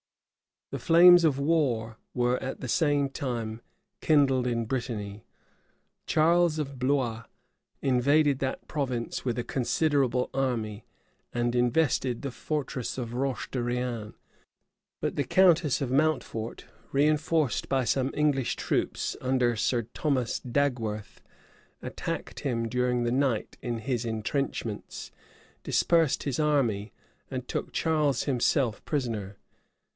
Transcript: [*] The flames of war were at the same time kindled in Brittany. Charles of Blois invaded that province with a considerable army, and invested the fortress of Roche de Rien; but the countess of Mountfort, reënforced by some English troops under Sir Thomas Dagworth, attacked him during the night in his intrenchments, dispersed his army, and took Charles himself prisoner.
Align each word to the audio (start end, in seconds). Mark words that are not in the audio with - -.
[*] 0.71 0.71
The 0.71 0.79
flames 0.79 1.23
of 1.23 1.37
war 1.37 1.97
were 2.15 2.41
at 2.41 2.59
the 2.61 2.67
same 2.69 3.09
time 3.09 3.61
kindled 3.99 4.47
in 4.47 4.65
Brittany. 4.65 5.25
Charles 6.07 6.57
of 6.57 6.79
Blois 6.79 7.25
invaded 7.83 8.39
that 8.39 8.67
province 8.67 9.23
with 9.23 9.37
a 9.37 9.43
considerable 9.43 10.29
army, 10.33 10.85
and 11.33 11.53
invested 11.53 12.21
the 12.21 12.31
fortress 12.31 12.97
of 12.97 13.13
Roche 13.13 13.51
de 13.51 13.61
Rien; 13.61 14.15
but 15.01 15.17
the 15.17 15.23
countess 15.23 15.81
of 15.81 15.91
Mountfort, 15.91 16.65
reënforced 16.93 17.67
by 17.69 17.83
some 17.83 18.09
English 18.15 18.55
troops 18.55 19.15
under 19.21 19.55
Sir 19.55 19.83
Thomas 19.93 20.39
Dagworth, 20.39 21.21
attacked 21.83 22.39
him 22.39 22.67
during 22.67 23.03
the 23.03 23.11
night 23.11 23.55
in 23.61 23.79
his 23.79 24.03
intrenchments, 24.05 25.11
dispersed 25.63 26.23
his 26.23 26.39
army, 26.39 26.91
and 27.29 27.47
took 27.47 27.71
Charles 27.71 28.23
himself 28.23 28.83
prisoner. 28.85 29.37